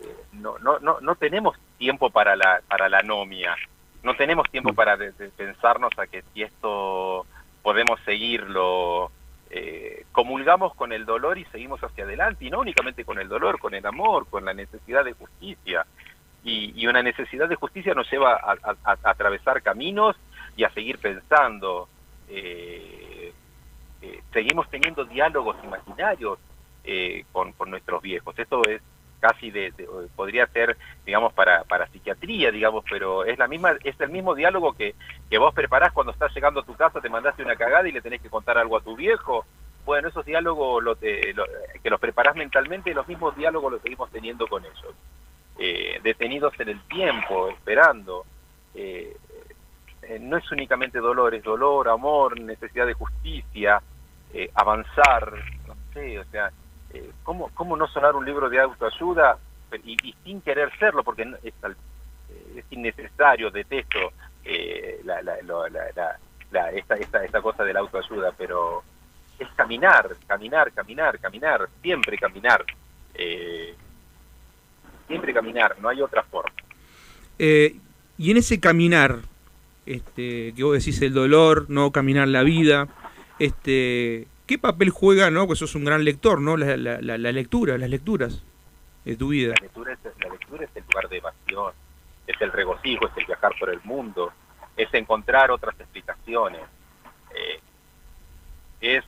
eh, 0.00 0.16
no, 0.32 0.58
no, 0.58 0.78
no, 0.80 1.00
no 1.00 1.14
tenemos 1.14 1.56
tiempo 1.78 2.10
para 2.10 2.36
la 2.36 2.60
para 2.68 2.90
la 2.90 2.98
anomia 2.98 3.56
no 4.04 4.14
tenemos 4.14 4.48
tiempo 4.50 4.72
mm. 4.72 4.76
para 4.76 4.96
pensarnos 5.36 5.92
a 5.98 6.06
que 6.06 6.22
si 6.32 6.42
esto 6.42 7.26
podemos 7.62 7.98
seguirlo 8.04 9.10
eh, 9.50 10.04
comulgamos 10.12 10.74
con 10.74 10.92
el 10.92 11.04
dolor 11.04 11.38
y 11.38 11.44
seguimos 11.46 11.82
hacia 11.82 12.04
adelante 12.04 12.44
y 12.44 12.50
no 12.50 12.60
únicamente 12.60 13.04
con 13.04 13.18
el 13.18 13.28
dolor 13.28 13.58
con 13.58 13.74
el 13.74 13.84
amor 13.84 14.28
con 14.28 14.44
la 14.44 14.54
necesidad 14.54 15.04
de 15.04 15.12
justicia 15.14 15.86
y, 16.44 16.86
una 16.86 17.02
necesidad 17.02 17.48
de 17.48 17.56
justicia 17.56 17.94
nos 17.94 18.10
lleva 18.10 18.34
a, 18.34 18.76
atravesar 19.02 19.62
caminos 19.62 20.14
y 20.56 20.64
a 20.64 20.70
seguir 20.70 20.98
pensando. 20.98 21.88
Eh, 22.28 23.32
eh, 24.02 24.22
seguimos 24.32 24.68
teniendo 24.68 25.04
diálogos 25.04 25.56
imaginarios 25.64 26.38
eh, 26.84 27.24
con, 27.32 27.52
con, 27.52 27.70
nuestros 27.70 28.02
viejos. 28.02 28.38
Esto 28.38 28.62
es 28.68 28.82
casi 29.24 29.50
de, 29.50 29.72
podría 30.14 30.46
ser, 30.48 30.76
digamos, 31.06 31.32
para, 31.32 31.64
para 31.64 31.86
psiquiatría, 31.86 32.50
digamos, 32.50 32.84
pero 32.90 33.24
es 33.24 33.38
la 33.38 33.48
misma, 33.48 33.72
es 33.82 33.98
el 33.98 34.10
mismo 34.10 34.34
diálogo 34.34 34.74
que, 34.74 34.94
que 35.30 35.38
vos 35.38 35.54
preparás 35.54 35.92
cuando 35.92 36.12
estás 36.12 36.34
llegando 36.34 36.60
a 36.60 36.64
tu 36.64 36.74
casa, 36.74 37.00
te 37.00 37.08
mandaste 37.08 37.42
una 37.42 37.56
cagada 37.56 37.88
y 37.88 37.92
le 37.92 38.02
tenés 38.02 38.20
que 38.20 38.28
contar 38.28 38.58
algo 38.58 38.76
a 38.76 38.82
tu 38.82 38.94
viejo. 38.94 39.46
Bueno, 39.86 40.08
esos 40.08 40.26
diálogos 40.26 40.84
lo, 40.84 40.98
que 40.98 41.34
los 41.84 42.00
preparás 42.00 42.36
mentalmente, 42.36 42.92
los 42.92 43.08
mismos 43.08 43.34
diálogos 43.34 43.72
los 43.72 43.80
seguimos 43.80 44.10
teniendo 44.10 44.46
con 44.46 44.62
ellos. 44.62 44.94
Eh, 45.58 46.00
detenidos 46.02 46.52
en 46.60 46.68
el 46.68 46.80
tiempo, 46.82 47.48
esperando. 47.48 48.26
Eh, 48.74 49.16
eh, 50.02 50.18
no 50.20 50.36
es 50.36 50.52
únicamente 50.52 50.98
dolor, 50.98 51.34
es 51.34 51.42
dolor, 51.42 51.88
amor, 51.88 52.38
necesidad 52.38 52.86
de 52.86 52.92
justicia, 52.92 53.80
avanzar, 54.54 55.32
no 55.66 55.76
sé, 55.94 56.18
o 56.18 56.24
sea, 56.24 56.50
¿cómo, 57.22 57.50
¿cómo 57.54 57.76
no 57.76 57.86
sonar 57.88 58.14
un 58.14 58.24
libro 58.24 58.48
de 58.48 58.60
autoayuda 58.60 59.38
y, 59.84 60.14
sin 60.24 60.40
querer 60.40 60.70
serlo? 60.78 61.02
Porque 61.02 61.22
es, 61.42 61.54
es 62.56 62.64
innecesario, 62.70 63.50
detesto 63.50 64.12
la, 65.04 65.22
la, 65.22 65.38
la, 66.50 66.70
esta, 66.72 66.94
esta, 66.94 67.24
esta 67.24 67.40
cosa 67.40 67.64
de 67.64 67.72
la 67.72 67.80
autoayuda, 67.80 68.32
pero 68.36 68.82
es 69.38 69.48
caminar, 69.56 70.16
caminar, 70.26 70.72
caminar, 70.72 71.18
caminar, 71.18 71.68
siempre 71.82 72.18
caminar. 72.18 72.64
Eh, 73.14 73.74
siempre 75.06 75.32
caminar, 75.32 75.76
no 75.80 75.88
hay 75.88 76.00
otra 76.00 76.22
forma. 76.22 76.52
Eh, 77.38 77.76
y 78.18 78.30
en 78.30 78.36
ese 78.36 78.60
caminar, 78.60 79.20
este, 79.86 80.52
que 80.54 80.64
vos 80.64 80.72
decís 80.78 81.00
el 81.02 81.12
dolor, 81.12 81.66
no 81.68 81.90
caminar 81.90 82.28
la 82.28 82.42
vida, 82.42 82.88
este, 83.38 84.26
¿qué 84.46 84.58
papel 84.58 84.90
juega, 84.90 85.30
no? 85.30 85.46
Pues 85.46 85.58
sos 85.58 85.74
un 85.74 85.84
gran 85.84 86.04
lector, 86.04 86.40
¿no? 86.40 86.56
La, 86.56 86.76
lectura, 86.76 87.78
las 87.78 87.90
lecturas 87.90 88.42
de 89.04 89.16
tu 89.16 89.28
vida. 89.28 89.54
La 89.54 89.62
lectura, 89.62 89.92
es, 89.92 89.98
la 90.20 90.28
lectura 90.28 90.64
es 90.64 90.70
el 90.74 90.84
lugar 90.84 91.08
de 91.08 91.16
evasión, 91.18 91.72
es 92.26 92.40
el 92.40 92.52
regocijo, 92.52 93.06
es 93.06 93.16
el 93.16 93.26
viajar 93.26 93.52
por 93.58 93.70
el 93.70 93.80
mundo, 93.84 94.32
es 94.76 94.92
encontrar 94.94 95.50
otras 95.50 95.78
explicaciones, 95.78 96.62
eh, 97.34 97.60
es 98.80 99.04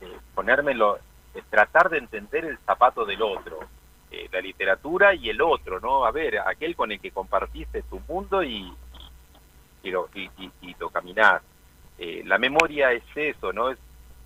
eh, 0.00 0.18
ponérmelo, 0.34 0.98
es 1.34 1.44
tratar 1.46 1.90
de 1.90 1.98
entender 1.98 2.44
el 2.44 2.58
zapato 2.58 3.04
del 3.04 3.22
otro, 3.22 3.60
eh, 4.10 4.28
la 4.32 4.40
literatura 4.40 5.14
y 5.14 5.30
el 5.30 5.40
otro, 5.40 5.80
¿no? 5.80 6.04
A 6.04 6.10
ver, 6.10 6.38
aquel 6.38 6.76
con 6.76 6.92
el 6.92 7.00
que 7.00 7.10
compartiste 7.10 7.82
tu 7.82 8.00
mundo 8.08 8.42
y, 8.42 8.72
y, 9.82 9.90
lo, 9.90 10.08
y, 10.14 10.28
y 10.60 10.76
lo 10.78 10.90
caminás. 10.90 11.42
Eh, 11.98 12.22
la 12.24 12.38
memoria 12.38 12.92
es 12.92 13.04
eso, 13.14 13.52
¿no? 13.52 13.70
Es, 13.70 13.78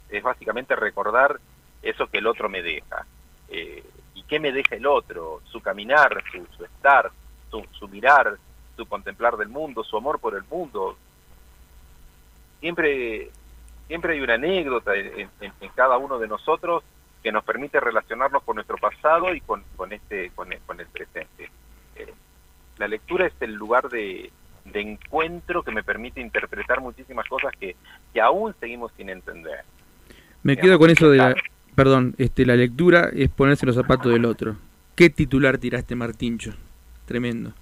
es, 0.09 0.23
básicamente 0.23 0.77
recordar 0.77 1.39
eso 1.83 2.07
que 2.07 2.19
el 2.19 2.27
otro 2.27 2.49
me 2.49 2.63
deja. 2.63 3.07
Eh, 3.49 3.85
¿Y 4.15 4.23
qué 4.25 4.41
me 4.41 4.53
deja 4.53 4.75
el 4.77 4.87
otro? 4.87 5.41
Su 5.51 5.61
caminar, 5.61 6.23
su, 6.33 6.47
su 6.57 6.65
estar, 6.65 7.11
su, 7.51 7.65
su, 7.73 7.89
mirar, 7.89 8.37
su 8.77 8.87
contemplar 8.87 9.37
del 9.37 9.49
mundo, 9.49 9.85
su 9.85 9.97
amor 9.97 10.19
por 10.19 10.35
el 10.35 10.45
mundo. 10.45 10.97
Siempre, 12.61 13.31
siempre 13.87 14.15
hay 14.15 14.21
una 14.21 14.35
anécdota 14.35 14.95
en, 14.95 15.31
cada 15.75 15.97
uno 15.97 16.19
de 16.19 16.29
nosotros 16.29 16.83
que 17.23 17.33
nos 17.33 17.45
permite 17.45 17.81
relacionarnos 17.81 18.43
con 18.43 18.57
nuestro 18.57 18.77
pasado 18.77 19.35
y 19.35 19.41
con, 19.41 19.65
este 19.91 20.31
con 20.31 20.53
el, 20.53 20.61
con 20.61 20.81
el 20.81 20.87
presente. 20.87 21.51
Eh, 21.97 22.13
la 22.79 22.89
lectura 22.89 23.27
es 23.27 23.33
el 23.41 23.55
lugar 23.55 23.89
de, 23.89 24.31
de, 24.65 24.81
encuentro 24.81 25.63
que 25.63 25.73
me 25.73 25.83
permite 25.83 26.21
interpretar 26.21 26.81
muchísimas 26.81 27.27
cosas 27.29 27.53
que, 27.59 27.77
que 28.13 28.21
aún 28.21 28.55
seguimos 28.61 28.93
sin 28.97 29.11
entender. 29.11 29.65
Me 30.43 30.57
quedo 30.57 30.79
con 30.79 30.91
eso 30.91 31.11
de 31.11 31.19
la, 31.19 31.35
perdón, 31.75 32.15
este, 32.19 32.47
la 32.47 32.57
lectura 32.57 33.11
es 33.15 33.29
ponerse 33.29 33.67
los 33.67 33.75
zapatos 33.75 34.13
del 34.13 34.25
otro. 34.25 34.57
¿Qué 34.95 35.11
titular 35.11 35.59
tiraste, 35.59 35.95
Martincho? 35.95 36.53
Tremendo. 37.07 37.53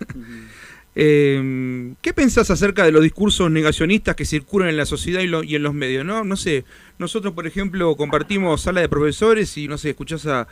Eh, 0.94 1.94
¿Qué 2.02 2.12
pensás 2.12 2.50
acerca 2.50 2.84
de 2.84 2.92
los 2.92 3.02
discursos 3.02 3.50
negacionistas 3.50 4.14
que 4.14 4.26
circulan 4.26 4.68
en 4.68 4.76
la 4.76 4.84
sociedad 4.84 5.22
y, 5.22 5.56
en 5.56 5.62
los 5.62 5.72
medios? 5.72 6.04
No, 6.04 6.22
no 6.22 6.36
sé, 6.36 6.66
nosotros 6.98 7.32
por 7.32 7.46
ejemplo 7.46 7.96
compartimos 7.96 8.60
sala 8.60 8.82
de 8.82 8.90
profesores 8.90 9.56
y 9.56 9.68
no 9.68 9.78
sé, 9.78 9.88
escuchás 9.88 10.26
a, 10.26 10.46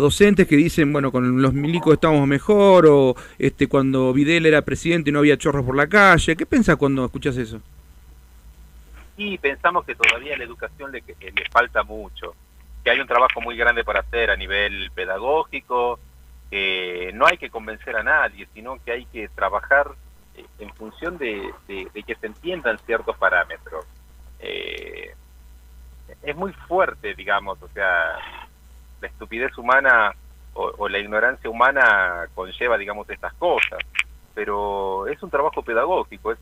docentes 0.00 0.48
que 0.48 0.56
dicen, 0.56 0.92
bueno, 0.92 1.12
con 1.12 1.40
los 1.40 1.54
milicos 1.54 1.94
estamos 1.94 2.26
mejor 2.26 2.86
o 2.88 3.14
este 3.38 3.68
cuando 3.68 4.12
Videl 4.12 4.46
era 4.46 4.62
presidente 4.62 5.10
y 5.10 5.12
no 5.12 5.20
había 5.20 5.38
chorros 5.38 5.64
por 5.64 5.76
la 5.76 5.86
calle. 5.86 6.34
¿Qué 6.34 6.46
pensás 6.46 6.74
cuando 6.74 7.04
escuchas 7.04 7.36
eso? 7.36 7.62
Sí, 9.16 9.38
pensamos 9.38 9.84
que 9.84 9.94
todavía 9.94 10.36
la 10.36 10.44
educación 10.44 10.92
le, 10.92 11.02
le 11.02 11.44
falta 11.50 11.82
mucho, 11.82 12.34
que 12.84 12.90
hay 12.90 13.00
un 13.00 13.06
trabajo 13.06 13.40
muy 13.40 13.56
grande 13.56 13.82
para 13.82 14.00
hacer 14.00 14.30
a 14.30 14.36
nivel 14.36 14.90
pedagógico, 14.94 15.98
que 16.50 17.10
no 17.14 17.26
hay 17.26 17.38
que 17.38 17.50
convencer 17.50 17.96
a 17.96 18.02
nadie, 18.02 18.46
sino 18.54 18.82
que 18.84 18.92
hay 18.92 19.04
que 19.06 19.28
trabajar 19.28 19.90
eh, 20.36 20.44
en 20.58 20.72
función 20.74 21.18
de, 21.18 21.52
que 21.66 22.14
se 22.14 22.26
entiendan 22.26 22.78
ciertos 22.78 23.16
parámetros. 23.16 23.84
Eh, 24.38 25.14
es 26.22 26.36
muy 26.36 26.52
fuerte, 26.52 27.14
digamos, 27.14 27.60
o 27.62 27.68
sea, 27.68 28.18
la 29.00 29.08
estupidez 29.08 29.56
humana 29.58 30.14
o, 30.54 30.88
la 30.88 30.98
ignorancia 30.98 31.50
humana 31.50 32.26
conlleva, 32.34 32.78
digamos, 32.78 33.10
estas 33.10 33.34
cosas, 33.34 33.78
pero 34.34 35.06
es 35.06 35.22
un 35.22 35.30
trabajo 35.30 35.62
pedagógico, 35.62 36.32
es, 36.32 36.38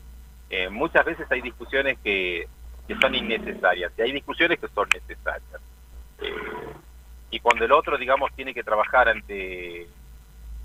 eh, 0.49 0.69
muchas 0.69 1.03
veces 1.03 1.29
hay 1.29 1.41
discusiones 1.41 1.97
que, 2.03 2.47
que 2.87 2.95
son 2.95 3.15
innecesarias 3.15 3.91
y 3.97 4.01
hay 4.01 4.11
discusiones 4.11 4.59
que 4.59 4.67
son 4.69 4.87
necesarias. 4.89 5.61
Y 7.31 7.39
cuando 7.39 7.65
el 7.65 7.71
otro, 7.71 7.97
digamos, 7.97 8.31
tiene 8.33 8.53
que 8.53 8.63
trabajar 8.63 9.09
ante, 9.09 9.87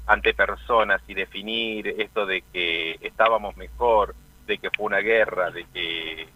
ante 0.07 0.35
personas 0.35 1.01
y 1.09 1.15
definir 1.15 1.89
esto 1.99 2.27
de 2.27 2.43
que 2.53 2.99
estábamos 3.01 3.57
mejor, 3.57 4.15
de 4.47 4.59
que 4.59 4.71
fue 4.71 4.87
una 4.87 4.99
guerra, 4.99 5.51
de 5.51 5.65
que, 5.73 6.29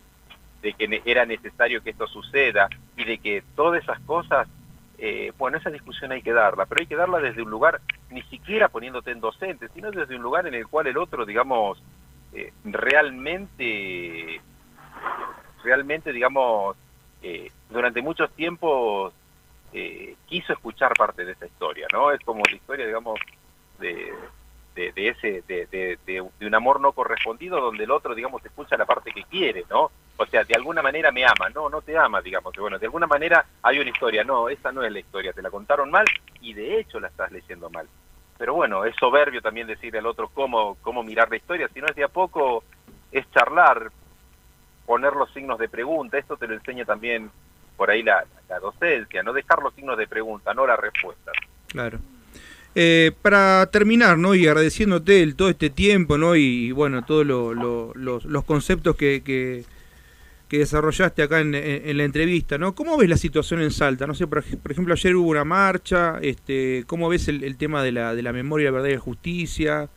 de 0.63 0.73
que 0.73 1.03
era 1.05 1.27
necesario 1.27 1.83
que 1.83 1.91
esto 1.91 2.07
suceda 2.07 2.69
y 2.97 3.05
de 3.05 3.19
que 3.19 3.43
todas 3.55 3.83
esas 3.83 4.01
cosas, 4.01 4.49
eh, 4.99 5.33
bueno, 5.39 5.59
esa 5.59 5.71
discusión 5.71 6.13
hay 6.13 6.23
que 6.23 6.33
darla, 6.33 6.67
pero 6.67 6.81
hay 6.81 6.87
que 6.87 6.97
darla 6.97 7.19
desde 7.19 7.43
un 7.43 7.51
lugar, 7.51 7.81
ni 8.11 8.23
siquiera 8.23 8.69
poniéndote 8.69 9.11
en 9.11 9.21
docente, 9.21 9.69
sino 9.75 9.91
desde 9.91 10.17
un 10.17 10.23
lugar 10.23 10.47
en 10.47 10.55
el 10.55 10.67
cual 10.67 10.87
el 10.87 10.97
otro, 10.97 11.27
digamos, 11.27 11.83
eh, 12.33 12.53
realmente, 12.65 14.41
realmente, 15.65 16.13
digamos, 16.13 16.77
eh, 17.23 17.51
durante 17.71 18.03
muchos 18.03 18.31
tiempos 18.33 19.13
eh, 19.73 20.15
quiso 20.27 20.53
escuchar 20.53 20.93
parte 20.95 21.25
de 21.25 21.33
esa 21.33 21.47
historia, 21.47 21.89
¿no? 21.93 22.13
Es 22.13 22.21
como 22.21 22.43
la 22.49 22.55
historia, 22.55 22.87
digamos, 22.87 23.19
de, 23.81 24.13
de, 24.75 25.09
ese 25.09 25.43
de, 25.49 25.99
de, 26.07 26.21
un 26.21 26.55
amor 26.55 26.81
no 26.81 26.93
correspondido 26.93 27.61
donde 27.61 27.85
el 27.85 27.91
otro, 27.91 28.15
digamos, 28.15 28.45
escucha 28.45 28.77
la 28.77 28.87
parte 28.87 29.11
que 29.11 29.25
quiere, 29.25 29.65
¿no? 29.71 29.91
O 30.17 30.27
sea, 30.27 30.45
de 30.45 30.55
alguna 30.55 30.83
manera 30.83 31.11
me 31.11 31.25
ama, 31.25 31.49
no, 31.53 31.69
no 31.69 31.81
te 31.83 31.97
ama, 31.97 32.21
digamos. 32.21 32.55
Bueno, 32.57 32.79
de 32.79 32.87
alguna 32.87 33.07
manera 33.07 33.45
hay 33.63 33.81
una 33.81 33.91
historia, 33.91 34.23
no, 34.23 34.49
esa 34.49 34.71
no 34.71 34.85
es 34.85 34.93
la 34.93 35.01
historia, 35.01 35.33
te 35.33 35.43
la 35.43 35.51
contaron 35.51 35.91
mal 35.91 36.05
y 36.41 36.55
de 36.55 36.79
hecho 36.79 37.01
la 37.01 37.09
estás 37.09 37.33
leyendo 37.33 37.71
mal. 37.71 37.89
Pero 38.37 38.55
bueno, 38.55 38.85
es 38.85 38.95
soberbio 38.97 39.41
también 39.41 39.67
decirle 39.67 39.99
al 39.99 40.07
otro 40.07 40.29
cómo, 40.29 40.77
cómo 40.83 41.03
mirar 41.03 41.31
la 41.31 41.37
historia, 41.37 41.69
si 41.73 41.81
no 41.81 41.87
es 41.87 41.97
de 41.97 42.05
a 42.05 42.09
poco, 42.09 42.65
es 43.11 43.29
charlar, 43.33 43.91
poner 44.87 45.15
los 45.15 45.33
signos 45.33 45.59
de 45.59 45.69
pregunta, 45.69 46.19
esto 46.19 46.37
te 46.37 46.47
lo 46.47 46.55
enseña 46.55 46.85
también 46.85 47.31
por 47.77 47.91
ahí 47.91 48.03
la, 48.03 48.25
docencia, 48.61 49.23
no 49.23 49.33
dejar 49.33 49.61
los 49.63 49.75
signos 49.75 49.99
de 49.99 50.07
pregunta, 50.07 50.55
no 50.55 50.67
las 50.67 50.79
respuestas. 50.79 51.35
Claro. 51.69 51.99
Eh, 52.77 53.13
para 53.23 53.67
terminar, 53.67 54.19
¿no? 54.19 54.35
Y 54.35 54.47
agradeciéndote 54.47 55.23
el, 55.23 55.37
todo 55.37 55.49
este 55.49 55.71
tiempo, 55.71 56.19
¿no? 56.19 56.37
Y, 56.37 56.73
bueno, 56.73 57.05
todos 57.05 57.27
los, 57.27 58.45
conceptos 58.45 58.97
que, 58.97 59.23
que, 59.23 59.65
desarrollaste 60.51 61.25
acá 61.25 61.41
en, 61.41 61.51
la 61.97 62.05
entrevista, 62.05 62.59
¿no? 62.59 62.77
¿Cómo 62.77 62.97
ves 62.97 63.09
la 63.09 63.17
situación 63.17 63.61
en 63.61 63.73
Salta? 63.73 64.07
No 64.07 64.15
sé, 64.15 64.29
por, 64.29 64.39
ejemplo, 64.71 64.95
ayer 64.95 65.17
hubo 65.17 65.31
una 65.31 65.45
marcha, 65.45 66.19
este, 66.23 66.85
¿cómo 66.87 67.09
ves 67.09 67.27
el, 67.27 67.57
tema 67.57 67.83
de 67.83 67.91
la, 67.91 68.15
de 68.15 68.23
la 68.23 68.33
memoria, 68.33 68.67
la 68.67 68.73
verdad 68.73 68.89
y 68.89 68.95
la 68.95 69.01
justicia? 69.01 69.89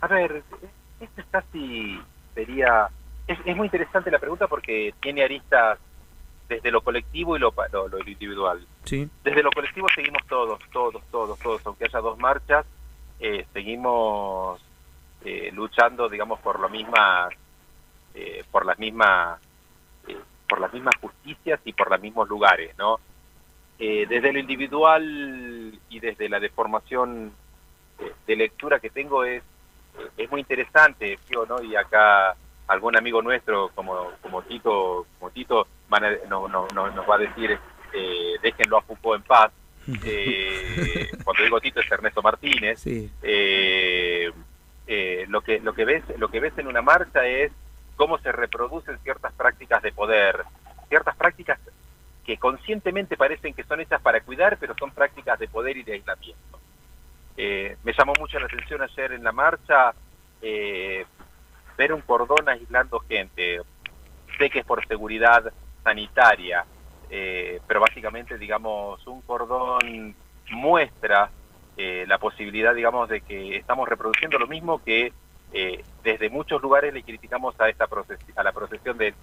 a 0.00 0.06
ver, 0.06 0.42
esto 1.04 1.20
es 1.20 1.26
casi, 1.30 2.00
sería 2.34 2.90
es, 3.26 3.56
muy 3.56 3.66
interesante 3.66 4.10
la 4.10 4.18
pregunta 4.18 4.46
porque 4.46 4.94
tiene 5.00 5.22
aristas 5.22 5.78
desde 6.48 6.70
lo 6.70 6.82
colectivo 6.82 7.36
y 7.36 7.40
lo, 7.40 7.54
lo, 7.72 7.98
individual. 8.06 8.66
Sí. 8.84 9.08
Desde 9.22 9.42
lo 9.42 9.50
colectivo 9.50 9.86
seguimos 9.94 10.22
todos, 10.28 10.60
todos, 10.70 11.02
todos, 11.10 11.38
todos, 11.38 11.66
aunque 11.66 11.86
haya 11.86 12.00
dos 12.00 12.18
marchas, 12.18 12.66
eh, 13.18 13.46
seguimos 13.52 14.60
eh, 15.24 15.50
luchando, 15.54 16.08
digamos, 16.08 16.38
por 16.40 16.60
lo 16.60 16.68
mismas, 16.68 17.32
eh, 18.14 18.44
por 18.50 18.66
las 18.66 18.78
mismas, 18.78 19.40
por 20.46 20.60
las 20.60 20.72
mismas 20.72 20.94
justicias 21.00 21.60
y 21.64 21.72
por 21.72 21.90
los 21.90 22.00
mismos 22.00 22.28
lugares, 22.28 22.76
¿no? 22.78 23.00
desde 23.76 24.32
lo 24.32 24.38
individual 24.38 25.78
y 25.90 26.00
desde 26.00 26.28
la 26.28 26.40
deformación 26.40 27.32
de 28.26 28.36
lectura 28.36 28.78
que 28.78 28.88
tengo 28.88 29.24
es 29.24 29.42
es 30.16 30.30
muy 30.30 30.40
interesante, 30.40 31.18
¿no? 31.48 31.62
Y 31.62 31.76
acá 31.76 32.36
algún 32.66 32.96
amigo 32.96 33.22
nuestro 33.22 33.70
como, 33.74 34.12
como 34.22 34.42
Tito, 34.42 35.06
como 35.18 35.30
Tito 35.30 35.66
no, 36.28 36.48
no, 36.48 36.66
nos 36.68 37.08
va 37.08 37.16
a 37.16 37.18
decir 37.18 37.58
eh, 37.92 38.34
déjenlo 38.42 38.78
a 38.78 38.82
Foucault 38.82 39.20
en 39.20 39.26
paz. 39.26 39.52
Eh, 40.06 41.10
cuando 41.22 41.42
digo 41.42 41.60
Tito 41.60 41.80
es 41.80 41.92
Ernesto 41.92 42.22
Martínez. 42.22 42.82
Eh, 42.86 44.32
eh, 44.86 45.24
lo 45.28 45.42
que 45.42 45.60
lo 45.60 45.74
que 45.74 45.84
ves 45.84 46.02
lo 46.18 46.28
que 46.28 46.40
ves 46.40 46.56
en 46.56 46.68
una 46.68 46.80
marcha 46.80 47.26
es 47.26 47.52
cómo 47.96 48.16
se 48.18 48.32
reproducen 48.32 48.98
ciertas 49.00 49.34
prácticas 49.34 49.82
de 49.82 49.92
poder, 49.92 50.42
ciertas 50.88 51.14
prácticas 51.16 51.58
que 52.24 52.38
conscientemente 52.38 53.18
parecen 53.18 53.52
que 53.52 53.64
son 53.64 53.80
hechas 53.80 54.00
para 54.00 54.20
cuidar, 54.20 54.56
pero 54.58 54.74
son 54.78 54.90
prácticas 54.90 55.38
de 55.38 55.48
poder 55.48 55.76
y 55.76 55.82
de 55.82 55.92
aislamiento. 55.92 56.58
Me 57.36 57.92
llamó 57.92 58.12
mucho 58.18 58.38
la 58.38 58.46
atención 58.46 58.82
ayer 58.82 59.12
en 59.12 59.24
la 59.24 59.32
marcha 59.32 59.92
eh, 60.40 61.04
ver 61.76 61.92
un 61.92 62.02
cordón 62.02 62.48
aislando 62.48 63.00
gente. 63.00 63.60
Sé 64.38 64.50
que 64.50 64.60
es 64.60 64.64
por 64.64 64.86
seguridad 64.86 65.52
sanitaria, 65.82 66.64
eh, 67.10 67.60
pero 67.66 67.80
básicamente, 67.80 68.38
digamos, 68.38 69.06
un 69.06 69.22
cordón 69.22 70.14
muestra 70.50 71.30
eh, 71.76 72.04
la 72.06 72.18
posibilidad, 72.18 72.74
digamos, 72.74 73.08
de 73.08 73.20
que 73.20 73.56
estamos 73.56 73.88
reproduciendo 73.88 74.38
lo 74.38 74.46
mismo 74.46 74.82
que 74.82 75.12
eh, 75.52 75.84
desde 76.02 76.30
muchos 76.30 76.60
lugares 76.62 76.92
le 76.92 77.02
criticamos 77.02 77.58
a 77.60 77.68
esta 77.68 77.86
a 78.36 78.42
la 78.42 78.52
procesión 78.52 78.98
del 78.98 79.14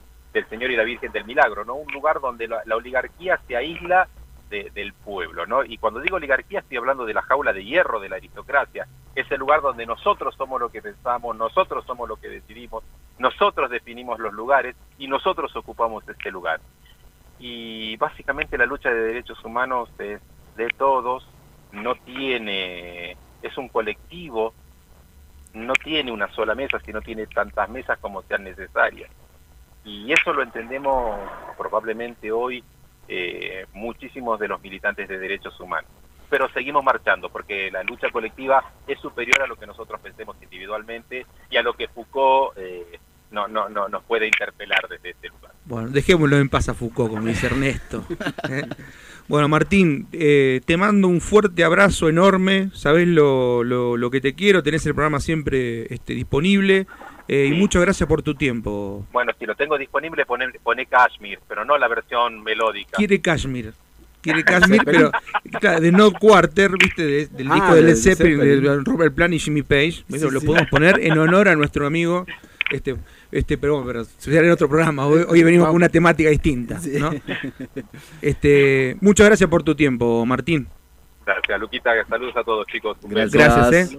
Señor 0.49 0.71
y 0.71 0.75
la 0.75 0.83
Virgen 0.83 1.11
del 1.11 1.25
Milagro, 1.25 1.65
¿no? 1.65 1.75
Un 1.75 1.91
lugar 1.91 2.21
donde 2.21 2.47
la 2.47 2.75
oligarquía 2.75 3.39
se 3.47 3.55
aísla 3.55 4.07
del 4.51 4.93
pueblo, 4.93 5.45
¿no? 5.45 5.63
Y 5.63 5.77
cuando 5.77 6.01
digo 6.01 6.17
oligarquía 6.17 6.59
estoy 6.59 6.77
hablando 6.77 7.05
de 7.05 7.13
la 7.13 7.21
jaula 7.21 7.53
de 7.53 7.63
hierro 7.63 7.99
de 7.99 8.09
la 8.09 8.17
aristocracia, 8.17 8.87
es 9.15 9.29
el 9.31 9.39
lugar 9.39 9.61
donde 9.61 9.85
nosotros 9.85 10.35
somos 10.35 10.59
lo 10.59 10.69
que 10.69 10.81
pensamos, 10.81 11.35
nosotros 11.35 11.85
somos 11.85 12.07
lo 12.07 12.17
que 12.17 12.27
decidimos, 12.27 12.83
nosotros 13.17 13.69
definimos 13.69 14.19
los 14.19 14.33
lugares 14.33 14.75
y 14.97 15.07
nosotros 15.07 15.55
ocupamos 15.55 16.07
este 16.07 16.31
lugar. 16.31 16.59
Y 17.39 17.95
básicamente 17.97 18.57
la 18.57 18.65
lucha 18.65 18.89
de 18.89 19.01
derechos 19.01 19.43
humanos 19.43 19.89
es 19.97 20.21
de 20.55 20.67
todos, 20.77 21.27
no 21.71 21.95
tiene, 21.95 23.17
es 23.41 23.57
un 23.57 23.69
colectivo, 23.69 24.53
no 25.53 25.73
tiene 25.73 26.11
una 26.11 26.31
sola 26.33 26.55
mesa, 26.55 26.79
sino 26.79 27.01
tiene 27.01 27.25
tantas 27.27 27.69
mesas 27.69 27.97
como 27.99 28.21
sean 28.23 28.43
necesarias. 28.43 29.09
Y 29.83 30.11
eso 30.11 30.33
lo 30.33 30.43
entendemos 30.43 31.17
probablemente 31.57 32.31
hoy 32.31 32.63
eh, 33.13 33.65
muchísimos 33.73 34.39
de 34.39 34.47
los 34.47 34.61
militantes 34.61 35.09
de 35.09 35.19
derechos 35.19 35.59
humanos. 35.59 35.91
Pero 36.29 36.47
seguimos 36.53 36.81
marchando 36.81 37.29
porque 37.29 37.69
la 37.69 37.83
lucha 37.83 38.09
colectiva 38.09 38.63
es 38.87 38.97
superior 38.99 39.41
a 39.41 39.47
lo 39.47 39.57
que 39.57 39.67
nosotros 39.67 39.99
pensemos 39.99 40.37
individualmente 40.41 41.25
y 41.49 41.57
a 41.57 41.61
lo 41.61 41.73
que 41.73 41.89
Foucault 41.89 42.57
eh, 42.57 42.99
no, 43.31 43.49
no, 43.49 43.67
no 43.67 43.89
nos 43.89 44.01
puede 44.03 44.27
interpelar 44.27 44.87
desde 44.89 45.09
este 45.09 45.27
lugar. 45.27 45.51
Bueno, 45.65 45.89
dejémoslo 45.89 46.37
en 46.37 46.47
paz 46.47 46.69
a 46.69 46.73
Foucault, 46.73 47.09
como 47.09 47.27
dice 47.27 47.47
Ernesto. 47.47 48.05
¿eh? 48.49 48.63
Bueno, 49.27 49.49
Martín, 49.49 50.07
te 50.09 50.77
mando 50.77 51.09
un 51.09 51.19
fuerte 51.19 51.65
abrazo 51.65 52.07
enorme, 52.07 52.69
sabes 52.73 53.09
lo, 53.09 53.65
lo, 53.65 54.09
que 54.09 54.21
te 54.21 54.35
quiero, 54.35 54.63
tenés 54.63 54.85
el 54.85 54.93
programa 54.95 55.19
siempre 55.19 55.93
este, 55.93 56.13
disponible. 56.13 56.87
Eh, 57.27 57.49
y 57.51 57.51
muchas 57.53 57.81
gracias 57.81 58.07
por 58.07 58.21
tu 58.21 58.35
tiempo. 58.35 59.05
Bueno, 59.11 59.31
si 59.37 59.45
lo 59.45 59.55
tengo 59.55 59.77
disponible, 59.77 60.25
pone, 60.25 60.51
pone 60.63 60.85
Kashmir, 60.85 61.39
pero 61.47 61.63
no 61.65 61.77
la 61.77 61.87
versión 61.87 62.43
melódica. 62.43 62.97
Quiere 62.97 63.21
Kashmir. 63.21 63.73
Quiere 64.21 64.43
Kashmir, 64.45 64.81
pero 64.85 65.11
de 65.79 65.91
No 65.91 66.11
Quarter, 66.11 66.71
¿viste? 66.77 67.27
del 67.27 67.51
ah, 67.51 67.55
disco 67.55 67.75
de 67.75 67.81
Led 67.81 67.95
Zeppelin, 67.95 68.39
de 68.39 68.81
Robert 68.83 69.13
Plant 69.13 69.33
y 69.33 69.39
Jimmy 69.39 69.63
Page. 69.63 70.03
lo 70.09 70.41
podemos 70.41 70.69
poner 70.69 70.99
en 70.99 71.17
honor 71.17 71.47
a 71.47 71.55
nuestro 71.55 71.87
amigo. 71.87 72.25
Este, 72.71 72.95
este, 73.31 73.57
pero, 73.57 73.83
pero 73.85 74.05
será 74.05 74.45
en 74.45 74.51
otro 74.51 74.69
programa. 74.69 75.05
Hoy, 75.05 75.43
venimos 75.43 75.67
con 75.67 75.75
una 75.75 75.89
temática 75.89 76.29
distinta. 76.29 76.79
¿no? 76.99 77.11
Este, 78.21 78.95
muchas 79.01 79.27
gracias 79.27 79.49
por 79.49 79.63
tu 79.63 79.75
tiempo, 79.75 80.25
Martín. 80.25 80.67
Gracias, 81.25 81.59
Luquita. 81.59 81.91
Saludos 82.07 82.35
a 82.37 82.43
todos, 82.43 82.65
chicos. 82.67 82.97
Gracias. 83.03 83.33
gracias 83.33 83.93
eh. 83.93 83.97